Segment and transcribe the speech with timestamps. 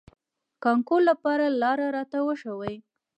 [0.63, 2.75] کانکور لپاره لار راته وښوئ.